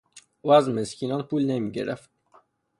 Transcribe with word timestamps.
او 0.41 0.51
از 0.53 0.69
مسکینان 0.69 1.23
پول 1.23 1.45
نمیگرفت. 1.45 2.09